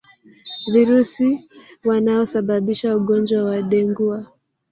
[0.67, 1.45] Virusi
[1.85, 4.25] wanaosababisha ugonjwa wa dengua